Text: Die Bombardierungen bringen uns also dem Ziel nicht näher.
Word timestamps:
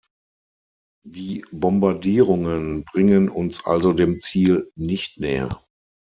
Die 1.05 1.45
Bombardierungen 1.51 2.83
bringen 2.85 3.29
uns 3.29 3.63
also 3.67 3.93
dem 3.93 4.19
Ziel 4.19 4.71
nicht 4.75 5.19
näher. 5.19 5.55